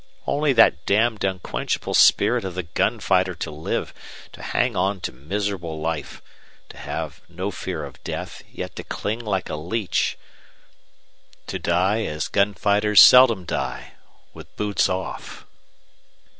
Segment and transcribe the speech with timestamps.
[0.25, 3.93] Only that damned unquenchable spirit of the gun fighter to live
[4.31, 6.23] to hang on to miserable life
[6.69, 10.17] to have no fear of death, yet to cling like a leach
[11.45, 13.91] to die as gun fighters seldom die,
[14.33, 15.45] with boots off!